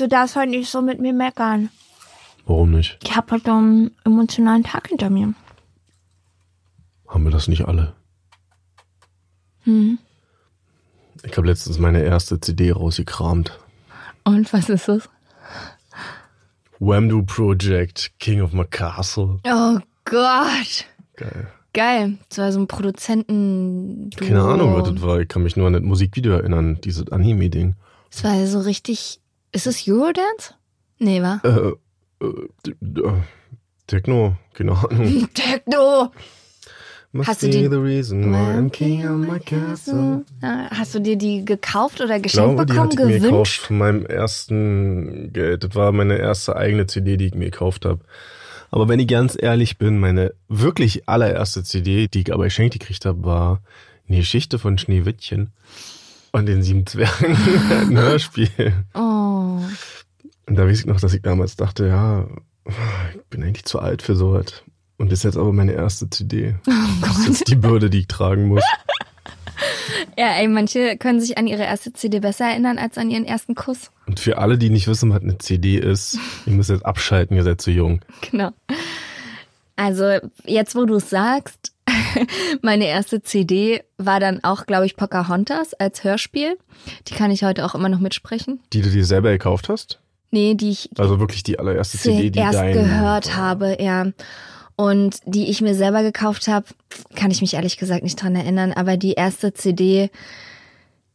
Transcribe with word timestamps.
Du 0.00 0.08
darfst 0.08 0.34
heute 0.34 0.48
nicht 0.48 0.70
so 0.70 0.80
mit 0.80 0.98
mir 0.98 1.12
meckern. 1.12 1.68
Warum 2.46 2.70
nicht? 2.70 2.98
Ich 3.04 3.14
habe 3.14 3.32
heute 3.32 3.52
einen 3.52 3.90
emotionalen 4.06 4.64
Tag 4.64 4.88
hinter 4.88 5.10
mir. 5.10 5.34
Haben 7.06 7.24
wir 7.24 7.30
das 7.30 7.48
nicht 7.48 7.66
alle? 7.66 7.92
Hm. 9.64 9.98
Ich 11.22 11.36
habe 11.36 11.46
letztens 11.46 11.78
meine 11.78 12.02
erste 12.02 12.40
CD 12.40 12.72
rausgekramt. 12.72 13.60
Und 14.24 14.50
was 14.54 14.70
ist 14.70 14.88
es? 14.88 15.06
Whamdo 16.78 17.20
Project, 17.20 18.12
King 18.18 18.40
of 18.40 18.54
My 18.54 18.64
Castle. 18.64 19.38
Oh 19.44 19.80
Gott. 20.06 20.86
Geil. 21.16 21.48
Geil. 21.74 22.18
Das 22.30 22.38
war 22.38 22.52
so 22.52 22.60
ein 22.60 22.68
Produzenten. 22.68 24.08
Keine 24.16 24.40
Ahnung, 24.44 24.74
was 24.76 24.90
das 24.90 25.02
war. 25.02 25.20
Ich 25.20 25.28
kann 25.28 25.42
mich 25.42 25.58
nur 25.58 25.66
an 25.66 25.74
das 25.74 25.82
Musikvideo 25.82 26.32
erinnern, 26.32 26.80
dieses 26.82 27.12
Anime-Ding. 27.12 27.74
Es 28.10 28.24
war 28.24 28.46
so 28.46 28.60
richtig. 28.60 29.19
Ist 29.52 29.66
es 29.66 29.86
Eurodance? 29.88 30.54
Nee, 30.98 31.22
wa? 31.22 31.40
Äh, 31.44 32.24
äh, 32.24 32.70
äh, 32.70 33.12
Techno, 33.86 34.36
keine 34.54 34.72
Ahnung. 34.72 35.28
Techno! 35.34 36.12
Must 37.12 37.28
Hast 37.28 37.42
du 37.42 37.48
die- 37.50 37.66
the 37.68 37.74
reason 37.74 38.32
why 38.32 38.36
I'm 38.36 38.70
king 38.70 39.04
of 39.04 39.16
my 39.16 39.40
castle. 39.40 40.24
Hast 40.40 40.94
du 40.94 41.00
dir 41.00 41.16
die 41.16 41.44
gekauft 41.44 42.00
oder 42.00 42.20
geschenkt 42.20 42.54
glaube, 42.54 42.66
die 42.66 42.72
bekommen? 42.72 42.90
hatte 42.92 43.02
ich 43.02 43.06
mir 43.08 43.14
gekauft 43.14 43.30
gewünscht? 43.32 43.60
von 43.62 43.78
meinem 43.78 44.06
ersten 44.06 45.32
Geld. 45.32 45.64
Das 45.64 45.74
war 45.74 45.90
meine 45.90 46.18
erste 46.18 46.54
eigene 46.54 46.86
CD, 46.86 47.16
die 47.16 47.26
ich 47.26 47.34
mir 47.34 47.50
gekauft 47.50 47.84
habe. 47.84 47.98
Aber 48.70 48.88
wenn 48.88 49.00
ich 49.00 49.08
ganz 49.08 49.36
ehrlich 49.36 49.78
bin, 49.78 49.98
meine 49.98 50.34
wirklich 50.48 51.08
allererste 51.08 51.64
CD, 51.64 52.06
die 52.06 52.20
ich 52.20 52.32
aber 52.32 52.44
geschenkt 52.44 52.78
gekriegt 52.78 53.04
habe, 53.04 53.24
war 53.24 53.60
eine 54.08 54.18
Geschichte 54.18 54.60
von 54.60 54.78
Schneewittchen 54.78 55.50
und 56.30 56.46
den 56.46 56.62
sieben 56.62 56.86
Zwergen. 56.86 57.36
Ein 57.70 57.98
Hörspiel. 57.98 58.72
Oh. 58.94 59.19
Und 60.46 60.56
da 60.56 60.66
weiß 60.66 60.80
ich 60.80 60.86
noch, 60.86 61.00
dass 61.00 61.14
ich 61.14 61.22
damals 61.22 61.56
dachte, 61.56 61.86
ja, 61.86 62.26
ich 63.14 63.24
bin 63.30 63.42
eigentlich 63.42 63.64
zu 63.64 63.78
alt 63.78 64.02
für 64.02 64.16
sowas. 64.16 64.62
Und 64.98 65.10
das 65.10 65.20
ist 65.20 65.24
jetzt 65.24 65.36
aber 65.36 65.52
meine 65.52 65.72
erste 65.72 66.10
CD. 66.10 66.56
Das 67.00 67.18
ist 67.18 67.28
jetzt 67.28 67.48
die 67.48 67.56
Bürde, 67.56 67.88
die 67.88 68.00
ich 68.00 68.08
tragen 68.08 68.48
muss. 68.48 68.64
Ja, 70.16 70.32
ey, 70.34 70.48
manche 70.48 70.96
können 70.96 71.20
sich 71.20 71.38
an 71.38 71.46
ihre 71.46 71.62
erste 71.62 71.92
CD 71.92 72.20
besser 72.20 72.46
erinnern 72.46 72.78
als 72.78 72.98
an 72.98 73.10
ihren 73.10 73.24
ersten 73.24 73.54
Kuss. 73.54 73.90
Und 74.06 74.20
für 74.20 74.38
alle, 74.38 74.58
die 74.58 74.70
nicht 74.70 74.88
wissen, 74.88 75.10
was 75.10 75.22
eine 75.22 75.38
CD 75.38 75.76
ist, 75.78 76.18
ihr 76.46 76.52
müsst 76.52 76.70
jetzt 76.70 76.84
abschalten, 76.84 77.36
ihr 77.36 77.42
seid 77.42 77.60
zu 77.60 77.70
jung. 77.70 78.00
Genau. 78.30 78.50
Also, 79.76 80.18
jetzt 80.44 80.74
wo 80.74 80.84
du 80.84 80.96
es 80.96 81.08
sagst, 81.08 81.59
meine 82.62 82.86
erste 82.86 83.22
CD 83.22 83.82
war 83.98 84.20
dann 84.20 84.42
auch, 84.44 84.66
glaube 84.66 84.86
ich, 84.86 84.96
Pocahontas 84.96 85.74
als 85.74 86.04
Hörspiel. 86.04 86.58
Die 87.08 87.14
kann 87.14 87.30
ich 87.30 87.44
heute 87.44 87.64
auch 87.64 87.74
immer 87.74 87.88
noch 87.88 88.00
mitsprechen. 88.00 88.60
Die 88.72 88.82
du 88.82 88.90
dir 88.90 89.04
selber 89.04 89.30
gekauft 89.30 89.68
hast? 89.68 90.00
Nee, 90.30 90.54
die 90.54 90.70
ich 90.70 90.90
Also 90.96 91.18
wirklich 91.18 91.42
die 91.42 91.58
allererste 91.58 91.98
CD, 91.98 92.30
die 92.30 92.38
zuerst 92.38 92.58
dein... 92.58 92.72
gehört 92.72 93.36
habe, 93.36 93.76
ja. 93.80 94.06
Und 94.76 95.18
die 95.26 95.50
ich 95.50 95.60
mir 95.60 95.74
selber 95.74 96.02
gekauft 96.02 96.48
habe, 96.48 96.66
kann 97.14 97.30
ich 97.30 97.40
mich 97.40 97.54
ehrlich 97.54 97.76
gesagt 97.76 98.02
nicht 98.02 98.22
dran 98.22 98.34
erinnern, 98.34 98.72
aber 98.72 98.96
die 98.96 99.12
erste 99.12 99.52
CD, 99.52 100.10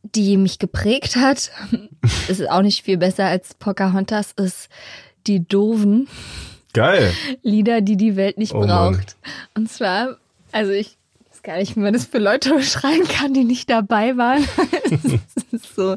die 0.03 0.37
mich 0.37 0.59
geprägt 0.59 1.15
hat, 1.15 1.51
ist 2.27 2.47
auch 2.49 2.61
nicht 2.61 2.83
viel 2.83 2.97
besser 2.97 3.25
als 3.25 3.55
Pocahontas, 3.55 4.33
ist 4.33 4.69
die 5.25 5.47
Doofen 5.47 6.07
Geil. 6.75 7.13
Lieder, 7.41 7.79
die 7.79 7.95
die 7.95 8.17
Welt 8.17 8.37
nicht 8.37 8.53
Oh 8.53 8.59
Mann. 8.59 8.67
braucht. 8.67 9.15
Und 9.55 9.71
zwar, 9.71 10.17
also 10.55 10.71
ich 10.71 10.97
weiß 11.29 11.43
gar 11.43 11.57
nicht, 11.57 11.75
wie 11.75 11.81
man 11.81 11.93
das 11.93 12.05
für 12.05 12.17
Leute 12.17 12.53
beschreiben 12.55 13.07
kann, 13.07 13.33
die 13.33 13.43
nicht 13.43 13.69
dabei 13.69 14.17
waren. 14.17 14.43
So, 15.75 15.95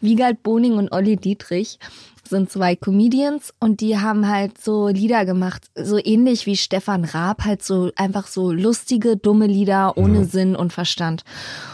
Wiegald 0.00 0.42
Boning 0.42 0.74
und 0.74 0.92
Olli 0.92 1.16
Dietrich 1.16 1.78
sind 2.26 2.50
zwei 2.50 2.74
Comedians 2.76 3.52
und 3.60 3.80
die 3.80 3.98
haben 3.98 4.28
halt 4.28 4.58
so 4.58 4.88
Lieder 4.88 5.24
gemacht, 5.26 5.66
so 5.74 5.98
ähnlich 6.02 6.46
wie 6.46 6.56
Stefan 6.56 7.04
Raab, 7.04 7.44
halt 7.44 7.62
so 7.62 7.90
einfach 7.96 8.26
so 8.26 8.50
lustige, 8.52 9.16
dumme 9.16 9.46
Lieder 9.46 9.96
ohne 9.96 10.24
Sinn 10.24 10.56
und 10.56 10.72
Verstand. 10.72 11.24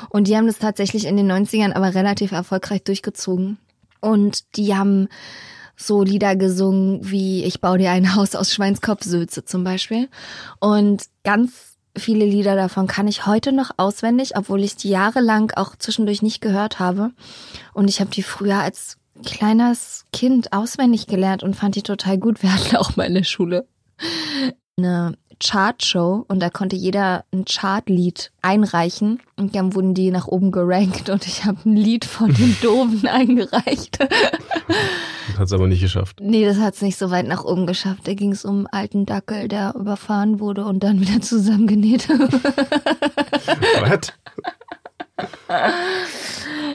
Und 0.09 0.26
die 0.26 0.37
haben 0.37 0.47
das 0.47 0.59
tatsächlich 0.59 1.04
in 1.04 1.16
den 1.16 1.31
90ern 1.31 1.72
aber 1.72 1.94
relativ 1.94 2.32
erfolgreich 2.32 2.82
durchgezogen. 2.82 3.59
Und 4.00 4.56
die 4.56 4.75
haben 4.75 5.09
so 5.76 6.03
Lieder 6.03 6.37
gesungen 6.37 7.10
wie 7.10 7.44
Ich 7.44 7.60
baue 7.60 7.78
dir 7.78 7.91
ein 7.91 8.15
Haus 8.15 8.34
aus 8.34 8.53
Schweinskopfsülze 8.53 9.44
zum 9.44 9.65
Beispiel. 9.65 10.09
Und 10.59 11.04
ganz 11.25 11.69
viele 11.96 12.24
Lieder 12.24 12.56
davon 12.56 12.86
kann 12.86 13.08
ich 13.08 13.26
heute 13.26 13.52
noch 13.52 13.70
auswendig, 13.76 14.36
obwohl 14.36 14.62
ich 14.62 14.76
die 14.76 14.90
jahrelang 14.90 15.52
auch 15.56 15.76
zwischendurch 15.76 16.22
nicht 16.22 16.40
gehört 16.40 16.78
habe. 16.78 17.10
Und 17.74 17.88
ich 17.88 18.00
habe 18.00 18.10
die 18.10 18.22
früher 18.22 18.58
als 18.58 18.96
kleines 19.24 20.04
Kind 20.12 20.52
auswendig 20.52 21.06
gelernt 21.06 21.42
und 21.42 21.54
fand 21.54 21.76
die 21.76 21.82
total 21.82 22.18
gut. 22.18 22.42
Wir 22.42 22.54
hatten 22.54 22.76
auch 22.76 22.96
mal 22.96 23.04
in 23.04 23.14
der 23.14 23.24
Schule 23.24 23.66
eine 24.76 25.16
Chartshow 25.42 26.24
und 26.28 26.40
da 26.40 26.50
konnte 26.50 26.76
jeder 26.76 27.24
ein 27.32 27.44
Chartlied 27.44 28.30
einreichen 28.42 29.20
und 29.36 29.54
dann 29.54 29.74
wurden 29.74 29.94
die 29.94 30.10
nach 30.10 30.26
oben 30.26 30.50
gerankt 30.52 31.08
und 31.08 31.26
ich 31.26 31.44
habe 31.44 31.58
ein 31.64 31.76
Lied 31.76 32.04
von 32.04 32.32
den 32.32 32.56
Doofen 32.62 33.06
eingereicht. 33.08 33.98
Hat 35.40 35.46
es 35.46 35.54
aber 35.54 35.68
nicht 35.68 35.80
geschafft. 35.80 36.18
Nee, 36.20 36.44
das 36.44 36.58
hat's 36.58 36.82
nicht 36.82 36.98
so 36.98 37.10
weit 37.10 37.26
nach 37.26 37.44
oben 37.46 37.66
geschafft. 37.66 38.06
Da 38.06 38.12
ging 38.12 38.30
es 38.30 38.44
um 38.44 38.58
einen 38.58 38.66
alten 38.66 39.06
Dackel, 39.06 39.48
der 39.48 39.74
überfahren 39.74 40.38
wurde 40.38 40.66
und 40.66 40.84
dann 40.84 41.00
wieder 41.00 41.20
zusammengenäht. 41.22 42.10
Was? 43.80 44.12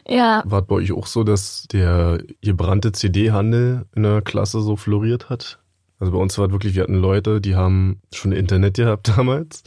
ja, 0.07 0.41
War 0.47 0.61
es 0.61 0.67
bei 0.67 0.75
euch 0.75 0.91
auch 0.93 1.05
so, 1.05 1.23
dass 1.23 1.67
der 1.71 2.23
gebrannte 2.41 2.91
CD-Handel 2.91 3.85
in 3.95 4.01
der 4.01 4.23
Klasse 4.23 4.61
so 4.61 4.75
floriert 4.77 5.29
hat? 5.29 5.59
Also 5.99 6.11
bei 6.11 6.17
uns 6.17 6.35
war 6.39 6.47
es 6.47 6.51
wirklich, 6.51 6.73
wir 6.73 6.81
hatten 6.81 6.95
Leute, 6.95 7.41
die 7.41 7.55
haben 7.55 8.01
schon 8.15 8.31
Internet 8.31 8.77
gehabt 8.77 9.09
damals. 9.15 9.61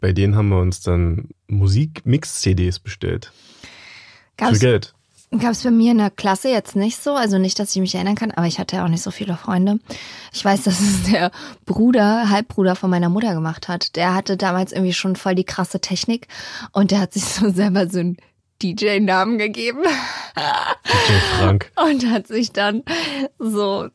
Bei 0.00 0.12
denen 0.12 0.36
haben 0.36 0.50
wir 0.50 0.60
uns 0.60 0.80
dann 0.80 1.30
Musik-Mix-CDs 1.48 2.78
bestellt. 2.78 3.32
Für 4.38 4.56
gab's, 4.56 4.94
Geld. 5.30 5.42
gab's 5.42 5.62
bei 5.62 5.70
mir 5.70 5.92
in 5.92 5.98
der 5.98 6.10
Klasse 6.10 6.48
jetzt 6.48 6.76
nicht 6.76 7.02
so. 7.02 7.14
Also 7.14 7.38
nicht, 7.38 7.58
dass 7.58 7.74
ich 7.74 7.80
mich 7.80 7.94
erinnern 7.94 8.14
kann, 8.14 8.30
aber 8.30 8.46
ich 8.46 8.58
hatte 8.58 8.76
ja 8.76 8.84
auch 8.84 8.88
nicht 8.88 9.02
so 9.02 9.10
viele 9.10 9.36
Freunde. 9.36 9.78
Ich 10.32 10.44
weiß, 10.44 10.62
dass 10.62 10.80
es 10.80 11.04
der 11.10 11.30
Bruder, 11.66 12.30
Halbbruder 12.30 12.76
von 12.76 12.90
meiner 12.90 13.08
Mutter 13.08 13.34
gemacht 13.34 13.68
hat. 13.68 13.96
Der 13.96 14.14
hatte 14.14 14.36
damals 14.36 14.72
irgendwie 14.72 14.92
schon 14.92 15.16
voll 15.16 15.34
die 15.34 15.44
krasse 15.44 15.80
Technik 15.80 16.28
und 16.72 16.90
der 16.90 17.00
hat 17.00 17.12
sich 17.12 17.24
so 17.24 17.50
selber 17.50 17.88
so 17.88 18.00
einen 18.00 18.16
DJ-Namen 18.62 19.38
gegeben. 19.38 19.82
DJ 19.84 21.12
Frank. 21.38 21.70
Und 21.76 22.10
hat 22.10 22.26
sich 22.26 22.50
dann 22.50 22.82
so 23.38 23.88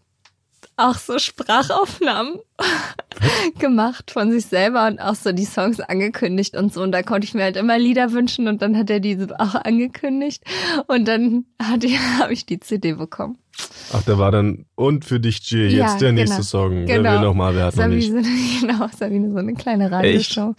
auch 0.75 0.95
so 0.95 1.19
Sprachaufnahmen 1.19 2.40
gemacht 3.59 4.11
von 4.11 4.31
sich 4.31 4.46
selber 4.46 4.87
und 4.87 4.99
auch 4.99 5.16
so 5.16 5.31
die 5.31 5.46
Songs 5.46 5.79
angekündigt 5.79 6.55
und 6.55 6.73
so. 6.73 6.81
Und 6.81 6.91
da 6.91 7.03
konnte 7.03 7.25
ich 7.25 7.34
mir 7.34 7.43
halt 7.43 7.58
immer 7.58 7.78
Lieder 7.78 8.11
wünschen 8.11 8.47
und 8.47 8.61
dann 8.61 8.78
hat 8.78 8.90
er 8.90 8.99
diese 8.99 9.40
auch 9.40 9.55
angekündigt. 9.55 10.43
Und 10.87 11.08
dann 11.08 11.46
habe 11.61 12.34
ich 12.34 12.46
die 12.46 12.59
CD 12.59 12.93
bekommen. 12.93 13.37
Ach, 13.93 14.02
der 14.03 14.17
war 14.17 14.31
dann, 14.31 14.66
und 14.75 15.05
für 15.05 15.20
dich, 15.20 15.40
Jill, 15.49 15.72
jetzt 15.72 15.93
Ja, 15.93 15.97
der 15.99 16.09
genau. 16.14 16.22
nächste 16.22 16.43
Song. 16.43 16.87
Wer 16.87 16.97
Genau. 16.97 17.11
will 17.14 17.20
nochmal, 17.20 17.55
wer 17.55 17.66
hat 17.66 17.75
noch 17.75 17.87
nicht? 17.87 18.08
Sabine, 18.11 18.28
genau, 18.61 18.87
Sabine, 18.97 19.31
so 19.31 19.37
eine 19.37 19.53
kleine 19.53 19.91
Radioshow. 19.91 20.55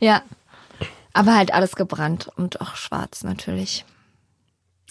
Ja. 0.00 0.22
Aber 1.14 1.34
halt 1.34 1.54
alles 1.54 1.76
gebrannt 1.76 2.28
und 2.36 2.60
auch 2.60 2.76
schwarz 2.76 3.24
natürlich. 3.24 3.86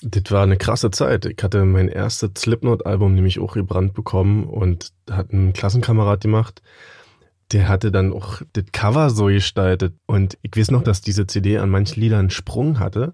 Das 0.01 0.23
war 0.29 0.43
eine 0.43 0.57
krasse 0.57 0.91
Zeit. 0.91 1.25
Ich 1.25 1.41
hatte 1.41 1.63
mein 1.65 1.87
erstes 1.87 2.31
Slipknot-Album 2.37 3.15
nämlich 3.15 3.39
auch 3.39 3.53
gebrannt 3.53 3.93
bekommen 3.93 4.43
und 4.43 4.91
hat 5.09 5.31
einen 5.31 5.53
Klassenkamerad 5.53 6.21
gemacht. 6.21 6.61
Der 7.51 7.67
hatte 7.69 7.91
dann 7.91 8.11
auch 8.11 8.41
das 8.53 8.65
Cover 8.73 9.09
so 9.09 9.25
gestaltet. 9.25 9.93
Und 10.05 10.37
ich 10.41 10.55
weiß 10.55 10.71
noch, 10.71 10.83
dass 10.83 11.01
diese 11.01 11.27
CD 11.27 11.57
an 11.59 11.69
manchen 11.69 12.01
Liedern 12.01 12.19
einen 12.19 12.29
Sprung 12.29 12.79
hatte. 12.79 13.13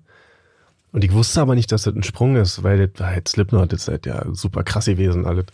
Und 0.92 1.04
ich 1.04 1.13
wusste 1.13 1.42
aber 1.42 1.56
nicht, 1.56 1.72
dass 1.72 1.83
das 1.83 1.95
ein 1.95 2.04
Sprung 2.04 2.36
ist, 2.36 2.63
weil 2.63 2.88
das 2.88 3.00
war 3.00 3.12
halt 3.12 3.27
Slipknot, 3.27 3.72
das 3.72 3.84
ist 3.84 3.88
halt 3.88 4.06
ja 4.06 4.25
super 4.34 4.63
krass 4.63 4.86
gewesen 4.86 5.25
alles. 5.25 5.45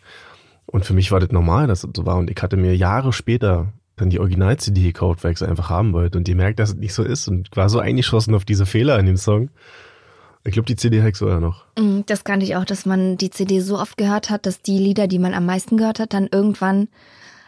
Und 0.65 0.85
für 0.85 0.93
mich 0.93 1.11
war 1.11 1.19
das 1.19 1.31
normal, 1.31 1.67
dass 1.67 1.81
das 1.81 1.91
so 1.95 2.05
war. 2.05 2.17
Und 2.17 2.29
ich 2.29 2.41
hatte 2.41 2.57
mir 2.57 2.75
Jahre 2.75 3.13
später 3.13 3.73
dann 3.95 4.09
die 4.09 4.19
Original-CD 4.19 4.81
gekauft, 4.81 5.23
weil 5.23 5.31
ich 5.31 5.41
es 5.41 5.47
einfach 5.47 5.69
haben 5.69 5.93
wollte. 5.93 6.17
Und 6.17 6.27
die 6.27 6.35
merkt, 6.35 6.59
dass 6.59 6.69
es 6.69 6.75
nicht 6.75 6.93
so 6.93 7.03
ist. 7.03 7.27
Und 7.27 7.49
war 7.55 7.69
so 7.69 7.79
eingeschossen 7.79 8.35
auf 8.35 8.45
diese 8.45 8.65
Fehler 8.65 8.99
in 8.99 9.05
dem 9.05 9.17
Song. 9.17 9.49
Ich 10.47 10.53
glaube, 10.53 10.65
die 10.65 10.77
CD 10.77 10.99
habe 10.99 11.09
ich 11.09 11.17
sogar 11.17 11.41
noch. 11.41 11.65
Mm, 11.77 12.01
Das 12.05 12.23
kannte 12.23 12.45
ich 12.45 12.55
auch, 12.55 12.63
dass 12.63 12.85
man 12.85 13.17
die 13.17 13.29
CD 13.29 13.59
so 13.59 13.77
oft 13.77 13.97
gehört 13.97 14.29
hat, 14.29 14.45
dass 14.45 14.61
die 14.61 14.77
Lieder, 14.77 15.07
die 15.07 15.19
man 15.19 15.33
am 15.33 15.45
meisten 15.45 15.75
gehört 15.75 15.99
hat, 15.99 16.13
dann 16.13 16.29
irgendwann 16.31 16.87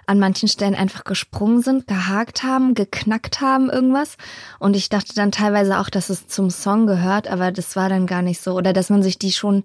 an 0.05 0.19
manchen 0.19 0.49
Stellen 0.49 0.75
einfach 0.75 1.05
gesprungen 1.05 1.61
sind, 1.61 1.87
gehakt 1.87 2.43
haben, 2.43 2.73
geknackt 2.73 3.39
haben, 3.39 3.69
irgendwas. 3.69 4.17
Und 4.59 4.75
ich 4.75 4.89
dachte 4.89 5.13
dann 5.15 5.31
teilweise 5.31 5.79
auch, 5.79 5.89
dass 5.89 6.09
es 6.09 6.27
zum 6.27 6.49
Song 6.49 6.87
gehört, 6.87 7.29
aber 7.29 7.53
das 7.53 7.77
war 7.77 7.87
dann 7.87 8.05
gar 8.05 8.21
nicht 8.21 8.41
so. 8.41 8.53
Oder 8.55 8.73
dass 8.73 8.89
man 8.89 9.01
sich 9.01 9.17
die 9.17 9.31
schon 9.31 9.63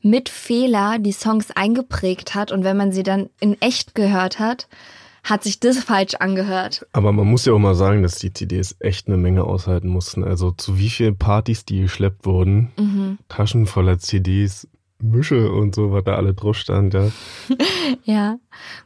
mit 0.00 0.30
Fehler 0.30 0.98
die 0.98 1.12
Songs 1.12 1.50
eingeprägt 1.50 2.34
hat 2.34 2.52
und 2.52 2.64
wenn 2.64 2.76
man 2.78 2.90
sie 2.90 3.02
dann 3.02 3.28
in 3.38 3.60
echt 3.60 3.94
gehört 3.94 4.38
hat, 4.38 4.66
hat 5.22 5.44
sich 5.44 5.60
das 5.60 5.78
falsch 5.78 6.14
angehört. 6.14 6.86
Aber 6.92 7.12
man 7.12 7.26
muss 7.26 7.44
ja 7.44 7.52
auch 7.52 7.58
mal 7.58 7.74
sagen, 7.74 8.02
dass 8.02 8.16
die 8.16 8.32
CDs 8.32 8.76
echt 8.80 9.06
eine 9.06 9.16
Menge 9.16 9.44
aushalten 9.44 9.88
mussten. 9.88 10.24
Also 10.24 10.50
zu 10.50 10.78
wie 10.78 10.90
vielen 10.90 11.16
Partys 11.16 11.64
die 11.64 11.82
geschleppt 11.82 12.26
wurden. 12.26 12.72
Mhm. 12.76 13.18
Taschen 13.28 13.66
voller 13.66 13.98
CDs, 13.98 14.66
Mische 15.00 15.50
und 15.52 15.74
so, 15.74 15.92
was 15.92 16.04
da 16.04 16.16
alle 16.16 16.34
drauf 16.34 16.56
stand, 16.56 16.94
ja. 16.94 17.10
Ja, 18.04 18.38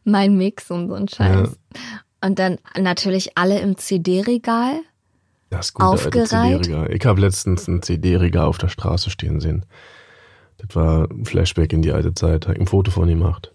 mein 0.05 0.37
Mix 0.37 0.71
und 0.71 0.88
so 0.88 0.94
ein 0.94 1.09
Scheiß. 1.09 1.59
Und 2.23 2.38
dann 2.38 2.59
natürlich 2.79 3.37
alle 3.37 3.61
im 3.61 3.77
CD-Regal. 3.77 4.81
Das 5.50 5.73
gute 5.73 5.87
alte 5.87 6.06
Aufgereiht? 6.06 6.65
CD-Regal. 6.65 6.94
Ich 6.94 7.06
habe 7.06 7.21
letztens 7.21 7.69
ein 7.69 7.83
CD-Regal 7.83 8.47
auf 8.47 8.59
der 8.59 8.69
Straße 8.69 9.11
stehen 9.11 9.41
sehen. 9.41 9.65
Das 10.59 10.75
war 10.75 11.11
ein 11.11 11.25
Flashback 11.25 11.73
in 11.73 11.83
die 11.83 11.93
alte 11.93 12.15
Zeit. 12.15 12.47
Habe 12.47 12.55
ich 12.55 12.61
ein 12.61 12.67
Foto 12.67 12.91
von 12.91 13.09
gemacht. 13.09 13.55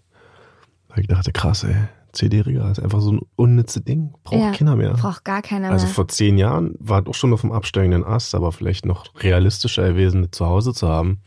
Da 0.88 0.96
ich 0.96 1.08
dachte, 1.08 1.32
krass, 1.32 1.64
ey. 1.64 1.76
CD-Regal 2.12 2.70
ist 2.72 2.80
einfach 2.80 3.00
so 3.00 3.12
ein 3.12 3.20
unnützes 3.36 3.84
Ding. 3.84 4.12
Braucht 4.24 4.40
Ja, 4.40 4.52
keiner 4.52 4.76
mehr. 4.76 4.92
Braucht 4.94 5.24
gar 5.24 5.42
keiner 5.42 5.70
Also 5.70 5.86
mehr. 5.86 5.94
vor 5.94 6.08
zehn 6.08 6.36
Jahren 6.38 6.74
war 6.78 7.00
es 7.02 7.06
auch 7.06 7.14
schon 7.14 7.32
auf 7.32 7.40
dem 7.42 7.52
absteigenden 7.52 8.04
Ast, 8.04 8.34
aber 8.34 8.52
vielleicht 8.52 8.84
noch 8.86 9.06
realistischer 9.22 9.88
gewesen, 9.88 10.30
zu 10.32 10.46
Hause 10.46 10.74
zu 10.74 10.88
haben. 10.88 11.20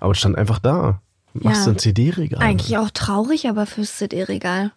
Aber 0.00 0.12
es 0.12 0.18
stand 0.18 0.36
einfach 0.36 0.58
da. 0.58 1.00
Machst 1.34 1.60
Ja. 1.60 1.64
du 1.66 1.70
ein 1.70 1.78
CD-Regal? 1.78 2.40
Eigentlich 2.42 2.76
auch 2.76 2.90
traurig, 2.90 3.48
aber 3.48 3.66
fürs 3.66 3.96
CD-Regal. 3.96 4.72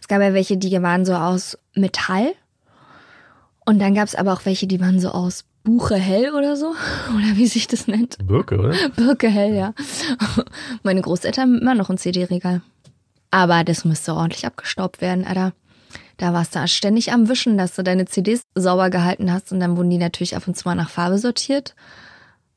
Es 0.00 0.08
gab 0.08 0.20
ja 0.20 0.32
welche, 0.34 0.56
die 0.56 0.70
waren 0.82 1.04
so 1.04 1.14
aus 1.14 1.58
Metall. 1.74 2.32
Und 3.66 3.78
dann 3.80 3.94
gab 3.94 4.06
es 4.06 4.14
aber 4.14 4.32
auch 4.34 4.44
welche, 4.44 4.66
die 4.66 4.80
waren 4.80 5.00
so 5.00 5.08
aus 5.10 5.44
Buchehell 5.64 6.34
oder 6.34 6.56
so. 6.56 6.66
Oder 7.16 7.36
wie 7.36 7.46
sich 7.46 7.66
das 7.66 7.86
nennt. 7.86 8.18
Birke, 8.26 8.58
oder? 8.58 8.74
Birkehell, 8.96 9.54
ja. 9.54 9.72
Meine 10.82 11.00
Großeltern 11.00 11.42
haben 11.54 11.58
immer 11.62 11.74
noch 11.74 11.88
ein 11.88 11.96
CD-Regal. 11.96 12.60
Aber 13.34 13.64
das 13.64 13.84
müsste 13.84 14.14
ordentlich 14.14 14.46
abgestaubt 14.46 15.00
werden, 15.00 15.24
Alter. 15.24 15.54
Da 16.18 16.32
warst 16.32 16.54
du 16.54 16.68
ständig 16.68 17.10
am 17.12 17.28
Wischen, 17.28 17.58
dass 17.58 17.74
du 17.74 17.82
deine 17.82 18.04
CDs 18.04 18.42
sauber 18.54 18.90
gehalten 18.90 19.32
hast 19.32 19.50
und 19.50 19.58
dann 19.58 19.76
wurden 19.76 19.90
die 19.90 19.98
natürlich 19.98 20.36
ab 20.36 20.46
und 20.46 20.56
zu 20.56 20.68
mal 20.68 20.76
nach 20.76 20.88
Farbe 20.88 21.18
sortiert. 21.18 21.74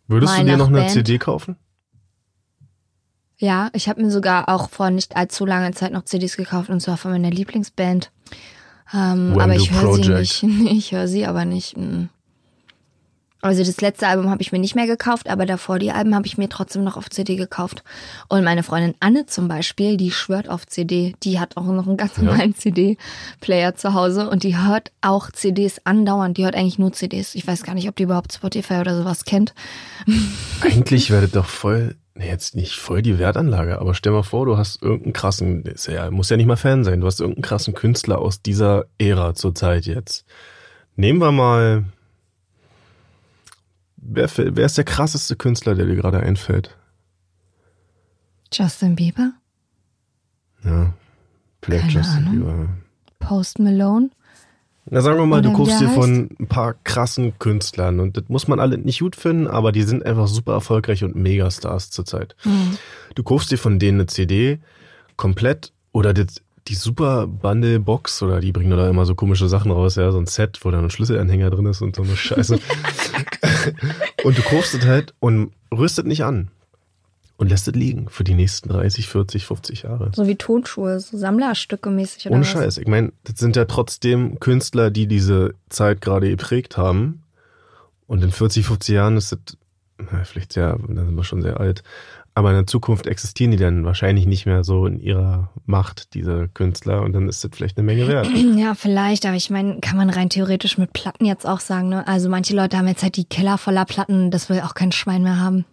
Würdest 0.08 0.34
Mal 0.34 0.42
du 0.42 0.52
dir 0.52 0.58
noch 0.58 0.68
eine 0.68 0.82
Band. 0.82 0.92
CD 0.92 1.18
kaufen? 1.18 1.56
Ja, 3.40 3.72
ich 3.74 3.90
habe 3.90 4.04
mir 4.04 4.12
sogar 4.12 4.50
auch 4.50 4.70
vor 4.70 4.92
nicht 4.92 5.16
allzu 5.16 5.48
langer 5.48 5.72
Zeit 5.72 5.94
noch 5.94 6.06
CDs 6.06 6.38
gekauft 6.38 6.70
und 6.70 6.80
zwar 6.80 6.98
von 6.98 7.10
meiner 7.10 7.32
Lieblingsband. 7.32 8.12
Ähm, 8.94 9.36
aber 9.36 9.56
ich 9.56 9.72
höre 9.72 9.96
sie 9.96 10.10
nicht. 10.10 10.44
Ich 10.72 10.92
höre 10.92 11.08
sie 11.08 11.26
aber 11.26 11.44
nicht. 11.46 11.76
mm. 11.76 12.10
Also 13.48 13.64
das 13.64 13.82
letzte 13.82 14.08
Album 14.08 14.30
habe 14.30 14.42
ich 14.42 14.52
mir 14.52 14.60
nicht 14.60 14.76
mehr 14.76 14.88
gekauft, 14.88 15.30
aber 15.30 15.46
davor 15.46 15.80
die 15.80 15.92
Alben 15.92 16.14
habe 16.14 16.28
ich 16.28 16.38
mir 16.38 16.50
trotzdem 16.50 16.84
noch 16.84 16.98
auf 16.98 17.10
CD 17.10 17.36
gekauft. 17.36 17.84
Und 18.28 18.44
meine 18.44 18.64
Freundin 18.64 18.96
Anne 19.00 19.26
zum 19.26 19.48
Beispiel, 19.48 19.98
die 19.98 20.12
schwört 20.12 20.50
auf 20.50 20.68
CD. 20.68 21.16
Die 21.24 21.40
hat 21.40 21.58
auch 21.58 21.66
noch 21.66 21.88
einen 21.88 21.98
ganz 21.98 22.18
normalen 22.18 22.56
CD-Player 22.56 23.76
zu 23.76 23.94
Hause 23.94 24.30
und 24.30 24.44
die 24.44 24.58
hört 24.58 24.92
auch 25.02 25.32
CDs 25.32 25.82
andauernd. 25.86 26.38
Die 26.38 26.44
hört 26.44 26.56
eigentlich 26.56 26.80
nur 26.80 26.94
CDs. 26.94 27.36
Ich 27.36 27.48
weiß 27.48 27.64
gar 27.64 27.74
nicht, 27.74 27.88
ob 27.88 27.96
die 27.96 28.04
überhaupt 28.04 28.34
Spotify 28.34 28.76
oder 28.76 28.98
sowas 28.98 29.26
kennt. 29.26 29.54
Eigentlich 30.62 31.10
wäre 31.10 31.24
das 31.24 31.32
doch 31.32 31.46
voll, 31.46 31.96
nee, 32.16 32.28
jetzt 32.28 32.56
nicht 32.56 32.74
voll 32.74 33.02
die 33.02 33.18
Wertanlage, 33.18 33.80
aber 33.80 33.94
stell 33.94 34.12
mal 34.12 34.24
vor, 34.24 34.46
du 34.46 34.58
hast 34.58 34.82
irgendeinen 34.82 35.14
krassen, 35.14 35.64
ja, 35.88 36.12
muss 36.12 36.30
ja 36.30 36.38
nicht 36.38 36.48
mal 36.48 36.58
Fan 36.58 36.84
sein, 36.84 37.02
du 37.02 37.08
hast 37.08 37.22
irgendeinen 37.22 37.44
krassen 37.44 37.74
Künstler 37.74 38.20
aus 38.20 38.42
dieser 38.42 38.86
Ära 38.98 39.34
zur 39.36 39.56
Zeit 39.56 39.86
jetzt. 39.86 40.26
Nehmen 40.96 41.20
wir 41.20 41.32
mal, 41.32 41.86
wer, 43.98 44.30
wer 44.36 44.66
ist 44.66 44.78
der 44.78 44.86
krasseste 44.86 45.36
Künstler, 45.36 45.76
der 45.76 45.86
dir 45.86 45.96
gerade 45.96 46.20
einfällt? 46.20 46.76
Justin 48.54 48.96
Bieber, 48.96 49.34
Ja, 50.64 50.94
vielleicht 51.62 51.84
Keine 51.88 51.94
Justin 51.94 52.18
Ahnung. 52.28 52.34
Bieber. 52.40 52.70
Post 53.20 53.60
Malone. 53.60 54.10
Na, 54.90 55.02
sagen 55.02 55.18
wir 55.20 55.26
mal, 55.26 55.42
du 55.42 55.50
Oder 55.50 55.58
wie 55.58 55.64
guckst 55.64 55.82
dir 55.82 55.90
von 55.90 56.30
ein 56.40 56.48
paar 56.48 56.74
krassen 56.86 57.38
Künstlern 57.40 58.00
und 58.00 58.16
das 58.16 58.24
muss 58.30 58.48
man 58.48 58.62
alle 58.62 58.78
nicht 58.78 59.00
gut 59.02 59.18
finden, 59.18 59.48
aber 59.48 59.74
die 59.74 59.84
sind 59.84 60.06
einfach 60.06 60.28
super 60.28 60.54
erfolgreich 60.54 61.04
und 61.04 61.14
Megastars 61.18 61.90
zurzeit. 61.92 62.38
Du 63.16 63.24
kaufst 63.24 63.52
dir 63.52 63.58
von 63.58 63.80
denen 63.80 64.00
eine 64.00 64.08
CD 64.08 64.60
komplett 65.18 65.74
oder 65.92 66.14
das, 66.14 66.42
die 66.70 66.76
Super 66.76 67.28
Bundle 67.28 67.82
Box 67.82 68.22
oder 68.24 68.40
die 68.40 68.54
bringen 68.54 68.70
da 68.78 68.90
immer 68.90 69.06
so 69.06 69.14
komische 69.14 69.50
Sachen 69.50 69.72
raus, 69.72 69.96
ja, 69.96 70.10
so 70.14 70.20
ein 70.20 70.26
Set, 70.26 70.60
wo 70.64 70.72
dann 70.72 70.86
ein 70.86 70.90
Schlüsselanhänger 70.90 71.50
drin 71.50 71.66
ist 71.66 71.82
und 71.82 71.98
so 71.98 72.04
eine 72.04 72.16
Scheiße. 72.16 72.58
und 74.24 74.38
du 74.38 74.42
kaufst 74.42 74.74
es 74.74 74.86
halt 74.86 75.14
und 75.20 75.52
rüstet 75.72 76.06
nicht 76.06 76.24
an 76.24 76.50
und 77.38 77.50
lässt 77.50 77.68
es 77.68 77.76
liegen 77.76 78.10
für 78.10 78.24
die 78.24 78.34
nächsten 78.34 78.70
30, 78.70 79.08
40, 79.08 79.46
50 79.46 79.84
Jahre. 79.84 80.12
So 80.16 80.28
wie 80.28 80.36
Tonschuhe, 80.36 81.00
so 81.00 81.18
Sammlerstücke 81.18 81.90
mäßig 81.90 82.28
oder 82.28 82.36
Ohne 82.36 82.42
was? 82.42 82.50
Scheiß. 82.50 82.78
Ich 82.80 82.88
meine, 82.88 83.14
das 83.24 83.40
sind 83.40 83.56
ja 83.56 83.66
trotzdem 83.66 84.40
Künstler, 84.40 84.90
die 84.90 85.08
diese 85.08 85.54
Zeit 85.70 86.02
gerade 86.02 86.30
geprägt 86.30 86.78
haben. 86.78 87.24
Und 88.08 88.24
in 88.24 88.32
40, 88.32 88.66
50 88.66 88.96
Jahren 88.96 89.18
ist 89.18 89.34
das, 89.34 89.40
na, 89.98 90.24
vielleicht 90.24 90.54
sehr, 90.54 90.78
da 90.78 91.06
sind 91.06 91.16
wir 91.16 91.24
schon 91.24 91.42
sehr 91.42 91.60
alt. 91.60 91.84
Aber 92.38 92.52
in 92.52 92.56
der 92.56 92.68
Zukunft 92.68 93.08
existieren 93.08 93.50
die 93.50 93.58
dann 93.58 93.84
wahrscheinlich 93.84 94.28
nicht 94.28 94.46
mehr 94.46 94.64
so 94.64 94.86
in 94.86 95.00
ihrer 95.00 95.50
Macht, 95.66 96.14
diese 96.14 96.48
Künstler. 96.50 97.02
Und 97.02 97.14
dann 97.14 97.28
ist 97.28 97.44
das 97.44 97.50
vielleicht 97.52 97.80
eine 97.80 97.86
Menge 97.86 98.08
wert. 98.08 98.28
Ja, 98.56 98.76
vielleicht, 98.76 99.26
aber 99.26 99.36
ich 99.36 99.50
meine, 99.50 99.80
kann 99.80 99.98
man 99.98 100.12
rein 100.12 100.30
theoretisch 100.30 100.78
mit 100.78 100.94
Platten 100.94 101.26
jetzt 101.26 101.48
auch 101.48 101.60
sagen, 101.60 101.90
ne? 101.90 102.08
Also 102.08 102.30
manche 102.30 102.56
Leute 102.56 102.78
haben 102.78 102.88
jetzt 102.88 103.02
halt 103.02 103.18
die 103.18 103.26
Keller 103.26 103.58
voller 103.58 103.86
Platten, 103.86 104.30
das 104.30 104.50
will 104.50 104.62
auch 104.62 104.76
kein 104.76 104.92
Schwein 104.92 105.24
mehr 105.24 105.40
haben. 105.40 105.66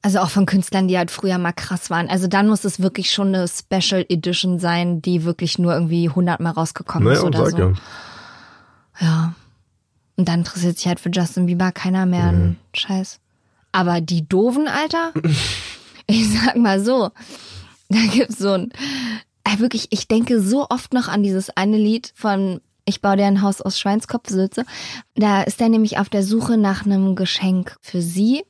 Also 0.00 0.20
auch 0.20 0.30
von 0.30 0.46
Künstlern, 0.46 0.86
die 0.86 0.96
halt 0.96 1.10
früher 1.10 1.38
mal 1.38 1.50
krass 1.50 1.90
waren. 1.90 2.08
Also 2.08 2.28
dann 2.28 2.48
muss 2.48 2.64
es 2.64 2.80
wirklich 2.80 3.10
schon 3.10 3.34
eine 3.34 3.48
Special 3.48 4.06
Edition 4.08 4.60
sein, 4.60 5.02
die 5.02 5.24
wirklich 5.24 5.58
nur 5.58 5.74
irgendwie 5.74 6.08
100 6.08 6.38
Mal 6.38 6.50
rausgekommen 6.50 7.08
naja, 7.08 7.18
ist 7.18 7.24
und 7.24 7.34
oder 7.34 7.50
so. 7.50 7.58
ja. 7.58 7.72
Ja. 9.00 9.34
Und 10.16 10.28
dann 10.28 10.40
interessiert 10.40 10.76
sich 10.76 10.86
halt 10.86 11.00
für 11.00 11.10
Justin 11.10 11.46
Bieber 11.46 11.72
keiner 11.72 12.06
mehr 12.06 12.28
einen 12.28 12.58
Scheiß. 12.76 13.18
Aber 13.72 14.00
die 14.00 14.28
Doofen, 14.28 14.68
Alter, 14.68 15.12
ich 16.06 16.30
sag 16.30 16.56
mal 16.56 16.82
so, 16.82 17.10
da 17.88 17.98
gibt's 18.12 18.38
so 18.38 18.52
ein, 18.52 18.72
wirklich, 19.58 19.88
ich 19.90 20.08
denke 20.08 20.40
so 20.40 20.66
oft 20.68 20.92
noch 20.92 21.08
an 21.08 21.22
dieses 21.22 21.50
eine 21.56 21.76
Lied 21.76 22.12
von 22.14 22.60
Ich 22.84 23.00
baue 23.00 23.16
dir 23.16 23.26
ein 23.26 23.42
Haus 23.42 23.60
aus 23.60 23.78
Schweinskopfsülze. 23.78 24.64
Da 25.14 25.42
ist 25.42 25.60
er 25.60 25.68
nämlich 25.68 25.98
auf 25.98 26.08
der 26.08 26.22
Suche 26.22 26.56
nach 26.56 26.84
einem 26.84 27.14
Geschenk 27.14 27.76
für 27.80 28.02
sie. 28.02 28.44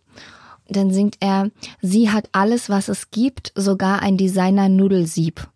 Dann 0.68 0.90
singt 0.90 1.16
er, 1.20 1.50
sie 1.80 2.10
hat 2.10 2.28
alles, 2.32 2.70
was 2.70 2.88
es 2.88 3.10
gibt, 3.10 3.52
sogar 3.54 4.00
ein 4.00 4.16
Designer-Nudelsieb. 4.16 5.46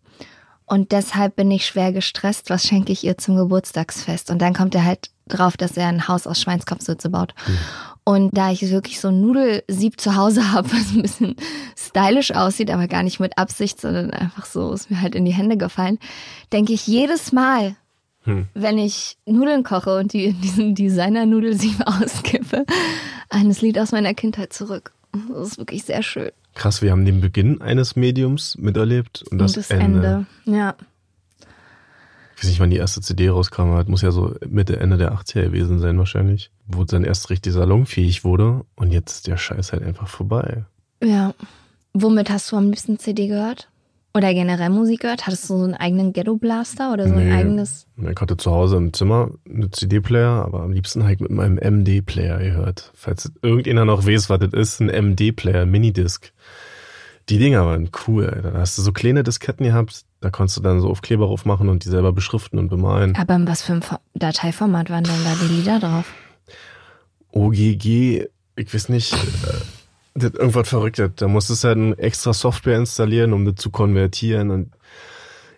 Und 0.65 0.91
deshalb 0.91 1.37
bin 1.37 1.49
ich 1.49 1.65
schwer 1.65 1.93
gestresst. 1.93 2.49
Was 2.49 2.67
schenke 2.67 2.91
ich 2.91 3.03
ihr 3.03 3.17
zum 3.17 3.37
Geburtstagsfest? 3.37 4.29
Und 4.29 4.41
dann 4.41 4.53
kommt 4.53 4.75
er 4.75 4.83
halt 4.83 5.09
drauf, 5.27 5.57
dass 5.57 5.77
er 5.77 5.87
ein 5.87 6.07
Haus 6.07 6.27
aus 6.27 6.41
Schweinskopfsitze 6.41 7.09
baut. 7.09 7.33
Und 8.07 8.37
da 8.37 8.51
ich 8.53 8.61
wirklich 8.71 9.01
so 9.01 9.09
ein 9.09 9.19
Nudelsieb 9.19 9.99
zu 9.99 10.15
Hause 10.15 10.51
habe, 10.53 10.71
was 10.71 10.93
ein 10.95 11.01
bisschen 11.01 11.35
stylisch 11.77 12.31
aussieht, 12.31 12.71
aber 12.71 12.87
gar 12.87 13.03
nicht 13.03 13.19
mit 13.19 13.37
Absicht, 13.37 13.81
sondern 13.81 14.11
einfach 14.11 14.45
so 14.45 14.71
ist 14.71 14.89
mir 14.89 15.01
halt 15.01 15.13
in 15.13 15.25
die 15.25 15.33
Hände 15.33 15.57
gefallen, 15.57 15.99
denke 16.53 16.71
ich 16.71 16.87
jedes 16.87 17.33
Mal, 17.33 17.75
wenn 18.53 18.77
ich 18.77 19.17
Nudeln 19.25 19.63
koche 19.63 19.97
und 19.97 20.13
die 20.13 20.27
in 20.27 20.39
diesen 20.39 20.75
Designer-Nudelsieb 20.75 21.81
auskippe, 21.85 22.65
an 23.27 23.49
das 23.49 23.61
Lied 23.61 23.77
aus 23.77 23.91
meiner 23.91 24.13
Kindheit 24.13 24.53
zurück. 24.53 24.93
Das 25.33 25.49
ist 25.49 25.57
wirklich 25.57 25.83
sehr 25.83 26.01
schön. 26.01 26.31
Krass, 26.55 26.81
wir 26.81 26.91
haben 26.91 27.03
den 27.03 27.19
Beginn 27.19 27.61
eines 27.61 27.97
Mediums 27.97 28.57
miterlebt 28.57 29.23
und 29.31 29.37
das, 29.37 29.51
und 29.51 29.57
das 29.57 29.69
Ende. 29.69 30.25
Ende. 30.45 30.57
Ja. 30.57 30.75
Ich 32.37 32.43
weiß 32.43 32.49
nicht, 32.51 32.59
wann 32.61 32.69
die 32.69 32.77
erste 32.77 33.01
CD 33.01 33.27
rauskam, 33.27 33.63
aber 33.63 33.79
das 33.79 33.87
muss 33.89 34.01
ja 34.01 34.11
so 34.11 34.33
Mitte, 34.47 34.79
Ende 34.79 34.95
der 34.95 35.13
80er 35.13 35.43
gewesen 35.43 35.79
sein 35.79 35.97
wahrscheinlich. 35.97 36.51
Wo 36.67 36.83
dann 36.83 37.03
erst 37.03 37.29
richtig 37.29 37.53
salonfähig 37.53 38.23
wurde 38.23 38.65
und 38.75 38.91
jetzt 38.91 39.11
ist 39.15 39.27
der 39.27 39.37
Scheiß 39.37 39.71
halt 39.73 39.83
einfach 39.83 40.07
vorbei. 40.07 40.65
Ja. 41.03 41.33
Womit 41.93 42.29
hast 42.29 42.51
du 42.51 42.57
am 42.57 42.65
liebsten 42.65 42.99
CD 42.99 43.27
gehört? 43.27 43.69
Oder 44.13 44.33
generell 44.33 44.69
Musik 44.69 45.01
gehört? 45.01 45.27
Hattest 45.27 45.49
du 45.49 45.57
so 45.57 45.63
einen 45.63 45.75
eigenen 45.75 46.11
Ghetto-Blaster 46.11 46.91
oder 46.91 47.07
so 47.07 47.13
ein 47.13 47.27
Nee. 47.29 47.33
eigenes? 47.33 47.85
Ich 47.97 48.19
hatte 48.19 48.35
zu 48.35 48.51
Hause 48.51 48.77
im 48.77 48.91
Zimmer 48.91 49.29
eine 49.47 49.69
CD-Player, 49.69 50.43
aber 50.43 50.61
am 50.63 50.71
liebsten 50.71 51.03
halt 51.03 51.21
mit 51.21 51.29
meinem 51.31 51.57
MD-Player 51.59 52.39
gehört. 52.39 52.91
Falls 52.95 53.31
irgendjemand 53.43 53.87
noch 53.87 54.07
weiß, 54.07 54.29
was 54.29 54.39
das 54.39 54.53
ist, 54.53 54.79
ein 54.81 54.89
MD-Player, 54.89 55.65
Minidisc. 55.67 56.31
Die 57.29 57.37
Dinger 57.37 57.65
waren 57.65 57.89
cool, 58.07 58.27
Alter. 58.29 58.51
Da 58.51 58.59
hast 58.59 58.77
du 58.77 58.81
so 58.81 58.91
kleine 58.91 59.21
Disketten 59.23 59.65
gehabt, 59.65 60.03
da 60.21 60.29
konntest 60.31 60.57
du 60.57 60.61
dann 60.61 60.79
so 60.81 60.89
Aufkleber 60.89 61.25
drauf 61.27 61.45
machen 61.45 61.69
und 61.69 61.85
die 61.85 61.89
selber 61.89 62.11
beschriften 62.13 62.57
und 62.57 62.69
bemalen. 62.69 63.15
Aber 63.17 63.35
in 63.35 63.47
was 63.47 63.61
für 63.61 63.73
ein 63.73 63.81
Fo- 63.83 63.99
Dateiformat 64.15 64.89
waren 64.89 65.03
denn 65.03 65.23
da 65.25 65.33
die 65.45 65.53
Lieder 65.53 65.79
drauf? 65.79 66.11
OGG, 67.37 68.27
ich 68.55 68.73
weiß 68.73 68.89
nicht, 68.89 69.13
äh, 69.13 69.17
das 70.15 70.33
irgendwas 70.33 70.67
Verrücktes. 70.67 71.11
Da 71.15 71.27
musstest 71.27 71.63
du 71.63 71.67
halt 71.67 71.77
eine 71.77 71.97
extra 71.99 72.33
Software 72.33 72.77
installieren, 72.77 73.33
um 73.33 73.45
das 73.45 73.55
zu 73.55 73.69
konvertieren. 73.69 74.49
Und 74.49 74.71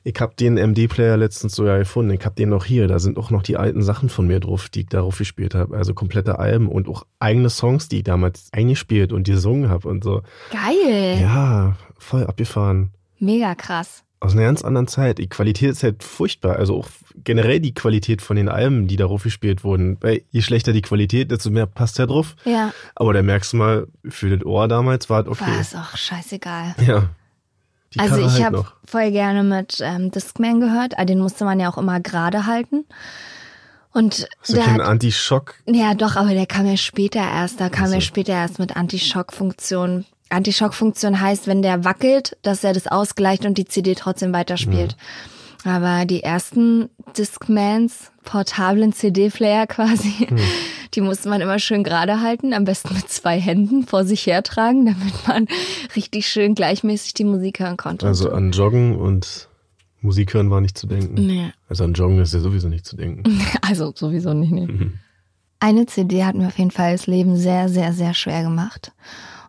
ich 0.04 0.16
hab 0.20 0.36
den 0.36 0.58
MD-Player 0.58 1.16
letztens 1.16 1.56
sogar 1.56 1.80
gefunden. 1.80 2.12
Ich 2.12 2.26
hab 2.26 2.36
den 2.36 2.50
noch 2.50 2.66
hier. 2.66 2.88
Da 2.88 3.00
sind 3.00 3.18
auch 3.18 3.32
noch 3.32 3.44
die 3.44 3.56
alten 3.56 3.82
Sachen 3.82 4.10
von 4.10 4.28
mir 4.28 4.42
drauf, 4.42 4.68
die 4.68 4.82
ich 4.82 4.88
darauf 4.88 5.18
gespielt 5.18 5.56
habe. 5.56 5.78
Also 5.78 5.94
komplette 5.94 6.40
Alben 6.40 6.68
und 6.68 6.90
auch 6.90 7.06
eigene 7.20 7.50
Songs, 7.50 7.88
die 7.88 7.98
ich 7.98 8.04
damals 8.04 8.50
eingespielt 8.52 9.14
und 9.14 9.26
gesungen 9.26 9.70
habe 9.70 9.88
und 9.88 10.04
so. 10.04 10.22
Geil. 10.52 11.20
Ja, 11.22 11.78
voll 11.98 12.26
abgefahren. 12.26 12.92
Mega 13.20 13.56
krass. 13.56 14.04
Aus 14.22 14.34
einer 14.34 14.44
ganz 14.44 14.64
anderen 14.64 14.88
Zeit. 14.88 15.18
Die 15.20 15.30
Qualität 15.30 15.72
ist 15.72 15.84
halt 15.84 16.04
furchtbar. 16.04 16.58
Also 16.58 16.78
auch 16.78 16.88
generell 17.24 17.60
die 17.60 17.74
Qualität 17.74 18.22
von 18.22 18.36
den 18.36 18.50
Alben, 18.50 18.88
die 18.88 18.98
darauf 18.98 19.24
gespielt 19.24 19.64
wurden. 19.64 19.98
Weil 20.02 20.24
je 20.30 20.42
schlechter 20.42 20.74
die 20.74 20.82
Qualität, 20.82 21.32
desto 21.32 21.50
mehr 21.50 21.66
passt 21.66 22.00
ja 22.00 22.06
drauf. 22.06 22.36
Ja. 22.44 22.74
Aber 22.96 23.14
da 23.14 23.24
merkst 23.24 23.54
du 23.54 23.58
mal, 23.58 23.88
für 24.08 24.36
das 24.36 24.46
Ohr 24.46 24.68
damals 24.68 25.10
war 25.10 25.22
es 25.22 25.28
okay. 25.28 25.52
War 25.52 25.62
es 25.62 25.76
auch 25.76 25.96
scheißegal. 25.96 26.76
Ja. 26.86 27.10
Die 27.94 28.00
Also 28.00 28.18
ich 28.18 28.34
halt 28.34 28.44
habe 28.44 28.66
voll 28.86 29.12
gerne 29.12 29.44
mit 29.44 29.80
ähm, 29.82 30.12
Discman 30.12 30.60
gehört. 30.60 30.94
Den 31.08 31.20
musste 31.20 31.46
man 31.46 31.60
ja 31.60 31.70
auch 31.70 31.78
immer 31.78 32.00
gerade 32.00 32.46
halten. 32.46 32.86
Und 33.94 34.28
Hast 34.42 34.54
du 34.54 34.60
keinen 34.60 34.82
Anti-Schock? 34.82 35.56
ja 35.66 35.94
doch, 35.96 36.16
aber 36.16 36.30
der 36.34 36.46
kam 36.46 36.66
ja 36.68 36.78
später 36.78 37.20
erst. 37.22 37.60
Da 37.60 37.70
kam 37.70 37.86
Ach 37.86 37.90
so. 37.90 37.94
ja 37.96 38.02
später 38.02 38.34
erst 38.34 38.60
mit 38.60 38.76
Anti-Schock-Funktion. 38.76 40.06
Anti-Schock-Funktion 40.30 41.20
heißt, 41.20 41.48
wenn 41.48 41.62
der 41.64 41.84
wackelt, 41.86 42.38
dass 42.44 42.64
er 42.64 42.74
das 42.74 42.86
ausgleicht 42.88 43.46
und 43.46 43.58
die 43.58 43.66
CD 43.66 43.96
trotzdem 43.96 44.32
weiterspielt. 44.32 44.96
Aber 45.66 46.06
die 46.06 46.24
ersten 46.24 46.90
Discmans, 47.18 48.12
portablen 48.24 48.94
CD-Player 48.94 49.66
quasi, 49.68 50.28
Hm. 50.30 50.38
die 50.94 51.02
musste 51.02 51.28
man 51.28 51.42
immer 51.42 51.60
schön 51.60 51.84
gerade 51.84 52.22
halten, 52.22 52.54
am 52.54 52.64
besten 52.66 52.94
mit 52.96 53.10
zwei 53.10 53.40
Händen 53.40 53.86
vor 53.88 54.06
sich 54.06 54.26
hertragen, 54.28 54.86
damit 54.86 55.28
man 55.28 55.48
richtig 55.96 56.28
schön 56.30 56.54
gleichmäßig 56.56 57.16
die 57.16 57.26
Musik 57.26 57.60
hören 57.60 57.76
konnte. 57.78 58.06
Also 58.08 58.32
an 58.32 58.52
Joggen 58.52 58.96
und 58.96 59.49
Musik 60.02 60.34
hören 60.34 60.50
war 60.50 60.62
nicht 60.62 60.78
zu 60.78 60.88
denken. 60.88 61.14
Nee. 61.26 61.52
Also 61.68 61.84
an 61.84 61.94
Joggen 61.94 62.20
ist 62.20 62.34
ja 62.34 62.40
sowieso 62.40 62.70
nicht 62.70 62.86
zu 62.86 62.96
denken. 62.96 63.24
Also 63.62 63.92
sowieso 63.94 64.34
nicht. 64.34 64.52
Nee. 64.52 64.68
Eine 65.60 65.86
CD 65.86 66.24
hat 66.24 66.36
mir 66.36 66.48
auf 66.48 66.58
jeden 66.58 66.72
Fall 66.72 66.94
das 66.94 67.06
Leben 67.06 67.36
sehr, 67.36 67.70
sehr, 67.70 67.94
sehr 67.94 68.14
schwer 68.14 68.44
gemacht. 68.44 68.94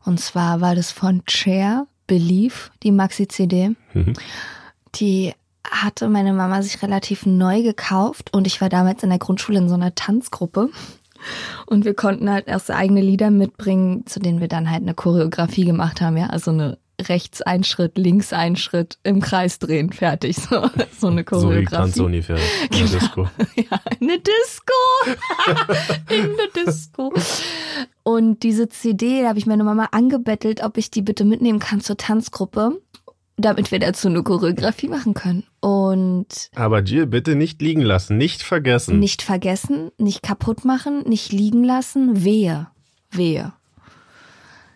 Und 0.05 0.19
zwar 0.19 0.61
war 0.61 0.75
das 0.75 0.91
von 0.91 1.23
Cher, 1.29 1.87
Believe, 2.07 2.71
die 2.83 2.91
Maxi-CD. 2.91 3.77
Mhm. 3.95 4.13
Die 4.97 5.33
hatte 5.65 6.09
meine 6.09 6.33
Mama 6.33 6.63
sich 6.63 6.83
relativ 6.83 7.27
neu 7.27 7.63
gekauft 7.63 8.35
und 8.35 8.47
ich 8.47 8.61
war 8.61 8.69
damals 8.69 9.03
in 9.03 9.11
der 9.11 9.19
Grundschule 9.19 9.59
in 9.59 9.69
so 9.69 9.75
einer 9.75 9.95
Tanzgruppe. 9.95 10.71
Und 11.67 11.85
wir 11.85 11.95
konnten 11.95 12.31
halt 12.31 12.49
erst 12.49 12.71
eigene 12.71 13.03
Lieder 13.03 13.31
mitbringen, 13.31 14.07
zu 14.07 14.21
denen 14.21 14.41
wir 14.41 14.49
dann 14.49 14.71
halt 14.71 14.83
eine 14.83 14.95
Choreografie 14.95 15.65
gemacht 15.65 16.01
haben, 16.01 16.17
ja. 16.17 16.27
Also 16.27 16.51
eine 16.51 16.79
rechts 17.09 17.43
ein 17.43 17.65
Schritt, 17.65 17.97
links 17.99 18.33
ein 18.33 18.57
Schritt, 18.57 18.99
im 19.03 19.21
Kreis 19.21 19.59
drehen, 19.59 19.93
fertig. 19.93 20.37
So, 20.37 20.69
so 20.99 21.07
eine 21.09 21.21
So 21.31 21.51
wie 21.51 21.65
Choreografie. 21.65 21.65
Tanz 21.67 21.99
ungefähr. 21.99 22.37
in 22.37 22.71
der 22.71 22.79
Disco. 23.01 23.29
Ja, 23.57 23.81
eine 24.01 24.19
Disco. 24.19 24.73
In 26.11 26.25
eine 26.25 26.49
Disco. 26.67 27.13
Und 28.03 28.43
diese 28.43 28.69
CD, 28.69 29.23
da 29.23 29.29
habe 29.29 29.39
ich 29.39 29.47
meine 29.47 29.65
Mama 29.65 29.89
angebettelt, 29.93 30.63
ob 30.63 30.77
ich 30.77 30.91
die 30.91 31.03
bitte 31.03 31.25
mitnehmen 31.25 31.59
kann 31.61 31.81
zur 31.81 31.97
Tanzgruppe, 31.97 32.81
damit 33.37 33.71
wir 33.71 33.79
dazu 33.79 34.09
eine 34.09 34.23
Choreografie 34.23 34.89
machen 34.89 35.15
können. 35.15 35.45
Und 35.61 36.51
Aber 36.55 36.83
Jill, 36.83 37.07
bitte 37.07 37.35
nicht 37.37 37.63
liegen 37.63 37.83
lassen, 37.83 38.17
nicht 38.19 38.43
vergessen. 38.43 38.99
nicht 38.99 39.23
vergessen, 39.23 39.91
nicht 39.99 40.23
kaputt 40.23 40.65
machen, 40.65 41.03
nicht 41.09 41.33
liegen 41.33 41.63
lassen. 41.65 42.25
Wehe. 42.25 42.69
Wehe. 43.11 43.53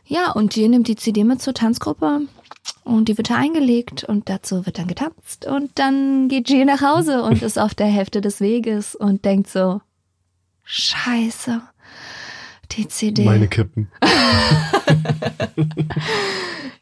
Ja, 0.06 0.32
und 0.32 0.54
die 0.54 0.68
nimmt 0.68 0.88
die 0.88 0.96
CD 0.96 1.24
mit 1.24 1.40
zur 1.40 1.54
Tanzgruppe 1.54 2.22
und 2.84 3.08
die 3.08 3.16
wird 3.16 3.30
da 3.30 3.36
eingelegt 3.36 4.04
und 4.04 4.28
dazu 4.28 4.66
wird 4.66 4.78
dann 4.78 4.86
getanzt 4.86 5.46
und 5.46 5.70
dann 5.76 6.28
geht 6.28 6.50
Jill 6.50 6.64
nach 6.64 6.82
Hause 6.82 7.22
und 7.22 7.42
ist 7.42 7.58
auf 7.58 7.74
der 7.74 7.86
Hälfte 7.86 8.20
des 8.20 8.40
Weges 8.40 8.94
und 8.94 9.24
denkt 9.24 9.48
so, 9.48 9.80
scheiße, 10.64 11.62
die 12.72 12.88
CD, 12.88 13.24
Meine 13.24 13.48
Kippen. 13.48 13.90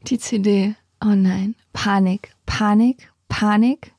die 0.07 0.19
CD, 0.19 0.75
oh 1.05 1.15
nein, 1.15 1.55
Panik, 1.73 2.35
Panik, 2.47 3.13
Panik, 3.29 3.93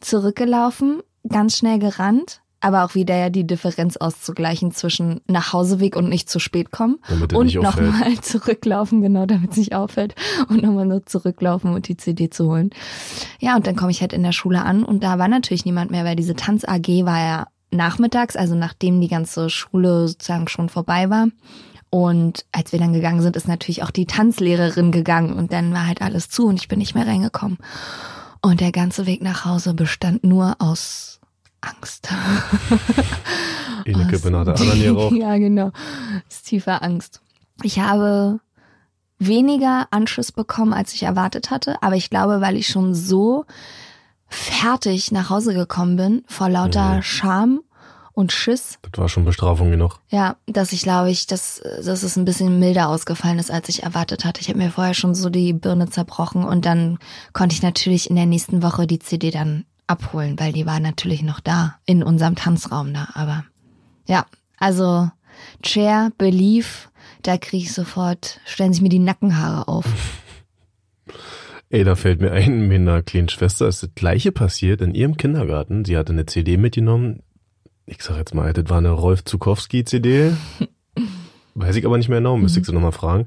zurückgelaufen, 0.00 1.02
ganz 1.28 1.58
schnell 1.58 1.78
gerannt, 1.78 2.42
aber 2.60 2.84
auch 2.84 2.94
wieder 2.94 3.16
ja 3.16 3.30
die 3.30 3.46
Differenz 3.46 3.96
auszugleichen 3.96 4.72
zwischen 4.72 5.20
Nachhauseweg 5.28 5.94
und 5.94 6.08
nicht 6.08 6.28
zu 6.28 6.38
spät 6.40 6.70
kommen 6.70 6.98
und 7.32 7.54
nochmal 7.54 8.14
zurücklaufen, 8.22 9.00
genau, 9.00 9.26
damit 9.26 9.52
es 9.52 9.56
nicht 9.56 9.74
auffällt 9.74 10.14
und 10.48 10.62
nochmal 10.62 10.86
nur 10.86 11.06
zurücklaufen 11.06 11.72
und 11.72 11.88
die 11.88 11.96
CD 11.96 12.30
zu 12.30 12.48
holen. 12.48 12.70
Ja, 13.38 13.56
und 13.56 13.66
dann 13.66 13.76
komme 13.76 13.90
ich 13.90 14.00
halt 14.00 14.12
in 14.12 14.22
der 14.22 14.32
Schule 14.32 14.62
an 14.62 14.82
und 14.82 15.04
da 15.04 15.18
war 15.18 15.28
natürlich 15.28 15.64
niemand 15.64 15.90
mehr, 15.90 16.04
weil 16.04 16.16
diese 16.16 16.34
Tanz 16.34 16.64
AG 16.64 16.88
war 17.04 17.18
ja 17.18 17.46
nachmittags, 17.70 18.34
also 18.34 18.54
nachdem 18.54 19.00
die 19.00 19.08
ganze 19.08 19.50
Schule 19.50 20.08
sozusagen 20.08 20.48
schon 20.48 20.68
vorbei 20.68 21.10
war. 21.10 21.28
Und 21.90 22.44
als 22.52 22.72
wir 22.72 22.78
dann 22.78 22.92
gegangen 22.92 23.22
sind, 23.22 23.36
ist 23.36 23.48
natürlich 23.48 23.82
auch 23.82 23.90
die 23.90 24.04
Tanzlehrerin 24.04 24.92
gegangen 24.92 25.32
und 25.32 25.52
dann 25.52 25.72
war 25.72 25.86
halt 25.86 26.02
alles 26.02 26.28
zu 26.28 26.46
und 26.46 26.56
ich 26.56 26.68
bin 26.68 26.78
nicht 26.78 26.94
mehr 26.94 27.06
reingekommen. 27.06 27.58
Und 28.42 28.60
der 28.60 28.72
ganze 28.72 29.06
Weg 29.06 29.22
nach 29.22 29.44
Hause 29.44 29.74
bestand 29.74 30.22
nur 30.22 30.56
aus 30.58 31.17
Angst. 31.60 32.08
Der 33.86 33.96
anderen 33.96 34.72
hier 34.76 34.92
raucht. 34.92 35.14
ja, 35.16 35.36
genau. 35.38 35.70
Das 36.28 36.36
ist 36.38 36.46
tiefer 36.46 36.82
Angst. 36.82 37.20
Ich 37.62 37.78
habe 37.80 38.40
weniger 39.18 39.88
Anschiss 39.90 40.30
bekommen, 40.32 40.72
als 40.72 40.94
ich 40.94 41.02
erwartet 41.02 41.50
hatte, 41.50 41.82
aber 41.82 41.96
ich 41.96 42.10
glaube, 42.10 42.40
weil 42.40 42.56
ich 42.56 42.68
schon 42.68 42.94
so 42.94 43.44
fertig 44.28 45.10
nach 45.10 45.30
Hause 45.30 45.54
gekommen 45.54 45.96
bin, 45.96 46.22
vor 46.26 46.48
lauter 46.48 46.96
Mhm. 46.96 47.02
Scham 47.02 47.60
und 48.12 48.32
Schiss, 48.32 48.78
Das 48.82 49.00
war 49.00 49.08
schon 49.08 49.24
Bestrafung 49.24 49.70
genug. 49.70 50.00
ja, 50.08 50.36
dass 50.46 50.72
ich 50.72 50.82
glaube 50.82 51.10
ich, 51.10 51.26
dass, 51.26 51.60
dass 51.84 52.02
es 52.02 52.16
ein 52.16 52.24
bisschen 52.24 52.58
milder 52.58 52.88
ausgefallen 52.88 53.38
ist, 53.38 53.50
als 53.50 53.68
ich 53.68 53.84
erwartet 53.84 54.24
hatte. 54.24 54.40
Ich 54.40 54.48
habe 54.48 54.58
mir 54.58 54.70
vorher 54.70 54.94
schon 54.94 55.14
so 55.14 55.30
die 55.30 55.52
Birne 55.52 55.88
zerbrochen 55.88 56.44
und 56.44 56.64
dann 56.66 56.98
konnte 57.32 57.54
ich 57.54 57.62
natürlich 57.62 58.10
in 58.10 58.16
der 58.16 58.26
nächsten 58.26 58.62
Woche 58.62 58.86
die 58.86 58.98
CD 58.98 59.30
dann 59.30 59.64
abholen, 59.88 60.38
weil 60.38 60.52
die 60.52 60.66
war 60.66 60.80
natürlich 60.80 61.22
noch 61.22 61.40
da, 61.40 61.78
in 61.86 62.02
unserem 62.02 62.36
Tanzraum 62.36 62.94
da. 62.94 63.08
Aber 63.14 63.44
ja, 64.06 64.26
also 64.58 65.10
Chair, 65.62 66.12
Belief, 66.18 66.90
da 67.22 67.38
kriege 67.38 67.64
ich 67.64 67.72
sofort, 67.72 68.40
stellen 68.44 68.72
sich 68.72 68.82
mir 68.82 68.88
die 68.88 68.98
Nackenhaare 68.98 69.68
auf. 69.68 69.84
Ey, 71.70 71.84
da 71.84 71.96
fällt 71.96 72.20
mir 72.22 72.32
ein, 72.32 72.66
mit 72.66 72.80
einer 72.80 73.02
kleinen 73.02 73.28
Schwester 73.28 73.68
ist 73.68 73.82
das 73.82 73.90
gleiche 73.94 74.32
passiert 74.32 74.80
in 74.80 74.94
ihrem 74.94 75.18
Kindergarten. 75.18 75.84
Sie 75.84 75.98
hatte 75.98 76.14
eine 76.14 76.24
CD 76.24 76.56
mitgenommen. 76.56 77.22
Ich 77.84 78.02
sag 78.02 78.16
jetzt 78.16 78.34
mal, 78.34 78.54
das 78.54 78.70
war 78.70 78.78
eine 78.78 78.90
Rolf 78.90 79.24
Zukowski 79.24 79.84
CD. 79.84 80.32
Weiß 81.54 81.76
ich 81.76 81.84
aber 81.84 81.98
nicht 81.98 82.08
mehr 82.08 82.18
genau, 82.18 82.38
müsste 82.38 82.60
ich 82.60 82.66
sie 82.66 82.72
nochmal 82.72 82.92
fragen. 82.92 83.26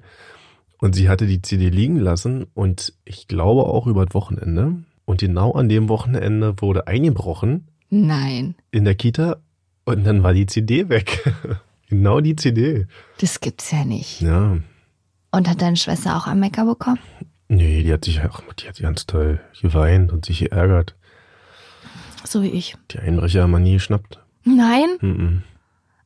Und 0.79 0.95
sie 0.95 1.07
hatte 1.07 1.27
die 1.27 1.43
CD 1.43 1.69
liegen 1.69 1.97
lassen 1.97 2.47
und 2.55 2.93
ich 3.05 3.27
glaube 3.27 3.65
auch 3.65 3.85
über 3.85 4.05
das 4.05 4.15
Wochenende. 4.15 4.83
Und 5.11 5.19
genau 5.19 5.51
an 5.51 5.67
dem 5.67 5.89
Wochenende 5.89 6.61
wurde 6.61 6.87
eingebrochen 6.87 7.67
Nein, 7.89 8.55
in 8.71 8.85
der 8.85 8.95
Kita 8.95 9.41
und 9.83 10.05
dann 10.05 10.23
war 10.23 10.33
die 10.33 10.45
CD 10.45 10.87
weg. 10.87 11.29
genau 11.89 12.21
die 12.21 12.37
CD. 12.37 12.87
das 13.19 13.41
gibt's 13.41 13.71
ja 13.71 13.83
nicht. 13.83 14.21
Ja. 14.21 14.55
Und 15.31 15.49
hat 15.49 15.61
deine 15.61 15.75
Schwester 15.75 16.15
auch 16.15 16.27
am 16.27 16.39
Mecker 16.39 16.65
bekommen? 16.65 16.99
Nee, 17.49 17.83
die 17.83 17.91
hat 17.91 18.05
sich 18.05 18.23
auch, 18.23 18.41
die 18.53 18.69
hat 18.69 18.79
ganz 18.79 19.05
toll 19.05 19.41
geweint 19.61 20.13
und 20.13 20.23
sich 20.23 20.39
geärgert. 20.39 20.95
So 22.23 22.41
wie 22.41 22.51
ich. 22.51 22.77
Die 22.91 22.99
Einbrecher 22.99 23.41
haben 23.41 23.51
wir 23.51 23.59
nie 23.59 23.73
geschnappt. 23.73 24.17
Nein? 24.45 24.87
Mhm. 25.01 25.43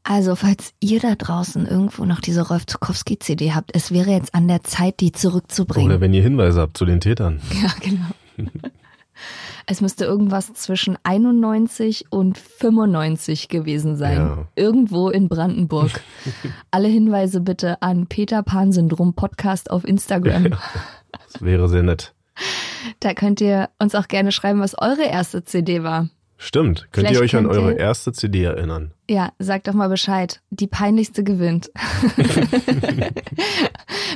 Also, 0.02 0.36
falls 0.36 0.74
ihr 0.80 1.00
da 1.00 1.14
draußen 1.14 1.68
irgendwo 1.68 2.06
noch 2.06 2.22
diese 2.22 2.48
Rolf 2.48 2.66
Zukowski 2.66 3.20
CD 3.20 3.54
habt, 3.54 3.70
es 3.76 3.92
wäre 3.92 4.10
jetzt 4.10 4.34
an 4.34 4.48
der 4.48 4.64
Zeit, 4.64 5.00
die 5.00 5.12
zurückzubringen. 5.12 5.92
Oder 5.92 6.02
wenn 6.02 6.16
ihr 6.16 6.24
Hinweise 6.24 6.60
habt 6.60 6.76
zu 6.76 6.86
den 6.86 7.02
Tätern. 7.02 7.40
Ja, 7.62 7.72
genau. 7.80 8.08
es 9.68 9.82
müsste 9.82 10.06
irgendwas 10.06 10.54
zwischen 10.54 10.98
91 11.04 12.12
und 12.12 12.38
95 12.38 13.48
gewesen 13.50 13.96
sein. 13.96 14.18
Ja. 14.18 14.48
Irgendwo 14.56 15.10
in 15.10 15.28
Brandenburg. 15.28 16.02
Alle 16.72 16.88
Hinweise 16.88 17.42
bitte 17.42 17.82
an 17.82 18.08
Peter 18.08 18.44
Pan 18.44 18.72
Syndrom 18.72 19.14
Podcast 19.16 19.72
auf 19.72 19.84
Instagram. 19.84 20.52
Das 21.12 21.42
wäre 21.42 21.68
sehr 21.68 21.84
nett. 21.84 22.14
Da 23.00 23.14
könnt 23.14 23.42
ihr 23.42 23.70
uns 23.80 23.96
auch 23.96 24.08
gerne 24.08 24.32
schreiben, 24.32 24.60
was 24.60 24.78
eure 24.78 25.06
erste 25.06 25.44
CD 25.44 25.84
war. 25.84 26.10
Stimmt. 26.38 26.88
Könnt 26.92 27.08
Vielleicht 27.08 27.14
ihr 27.16 27.22
euch 27.24 27.36
an 27.36 27.46
könnt 27.46 27.56
eure 27.58 27.72
ihr- 27.74 27.80
erste 27.80 28.12
CD 28.12 28.44
erinnern? 28.44 28.92
Ja, 29.10 29.32
sag 29.40 29.64
doch 29.64 29.74
mal 29.74 29.88
Bescheid. 29.90 30.42
Die 30.50 30.68
peinlichste 30.68 31.24
gewinnt. 31.24 31.72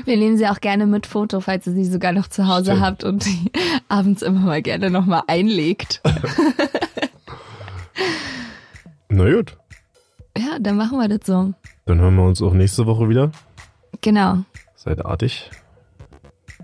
Wir 0.05 0.17
nehmen 0.17 0.37
sie 0.37 0.47
auch 0.47 0.59
gerne 0.59 0.85
mit 0.85 1.05
Foto, 1.07 1.39
falls 1.39 1.65
ihr 1.67 1.73
sie 1.73 1.85
sogar 1.85 2.11
noch 2.11 2.27
zu 2.27 2.47
Hause 2.47 2.71
Stimmt. 2.71 2.81
habt 2.85 3.03
und 3.03 3.25
die 3.25 3.51
abends 3.87 4.21
immer 4.21 4.39
mal 4.41 4.61
gerne 4.61 4.89
nochmal 4.89 5.21
einlegt. 5.27 6.01
Na 9.09 9.29
gut, 9.31 9.57
Ja, 10.37 10.59
dann 10.59 10.77
machen 10.77 10.99
wir 10.99 11.07
das 11.07 11.25
so. 11.25 11.53
dann 11.85 11.99
hören 11.99 12.15
wir 12.15 12.23
uns 12.23 12.41
auch 12.41 12.53
nächste 12.53 12.85
Woche 12.85 13.09
wieder. 13.09 13.31
Genau. 14.01 14.39
Seid 14.75 15.03
artig. 15.05 15.49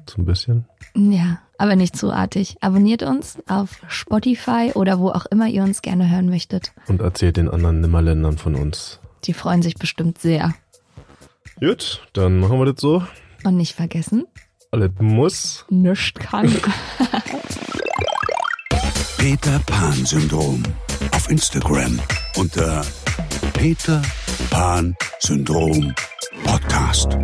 So 0.07 0.21
ein 0.21 0.25
bisschen. 0.25 0.65
Ja, 0.95 1.39
aber 1.57 1.75
nicht 1.75 1.95
zu 1.95 2.12
artig. 2.12 2.57
Abonniert 2.62 3.03
uns 3.03 3.38
auf 3.47 3.81
Spotify 3.88 4.71
oder 4.74 5.00
wo 5.00 5.09
auch 5.09 5.25
immer 5.27 5.47
ihr 5.47 5.63
uns 5.63 5.81
gerne 5.81 6.09
hören 6.09 6.29
möchtet. 6.29 6.74
Und 6.88 7.01
erzählt 7.01 7.38
den 7.38 7.50
anderen 7.50 7.81
Nimmerländern 7.81 8.38
von 8.38 8.55
uns. 8.55 9.00
Die 9.25 9.33
freuen 9.33 9.62
sich 9.62 9.75
bestimmt 9.75 10.19
sehr. 10.19 10.53
Gut, 11.59 12.01
dann 12.13 12.39
machen 12.39 12.59
wir 12.59 12.65
das 12.65 12.81
so. 12.81 13.03
Und 13.43 13.57
nicht 13.57 13.75
vergessen, 13.75 14.25
Alles 14.71 14.91
muss. 15.00 15.65
nichts 15.69 16.19
kann. 16.19 16.50
Peter 19.17 19.59
Pan 19.65 20.05
Syndrom. 20.05 20.62
Auf 21.12 21.29
Instagram 21.29 22.00
unter 22.38 22.83
Peter 23.53 24.01
Pan 24.50 24.95
Syndrom 25.19 25.93
Podcast. 26.43 27.17